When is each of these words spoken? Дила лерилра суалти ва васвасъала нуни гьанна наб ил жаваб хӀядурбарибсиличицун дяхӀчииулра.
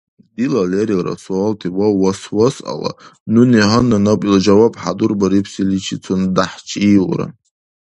Дила 0.35 0.61
лерилра 0.71 1.13
суалти 1.23 1.67
ва 1.77 1.87
васвасъала 2.01 2.91
нуни 3.33 3.61
гьанна 3.69 3.97
наб 4.05 4.19
ил 4.27 4.35
жаваб 4.45 4.73
хӀядурбарибсиличицун 4.83 6.21
дяхӀчииулра. 6.35 7.27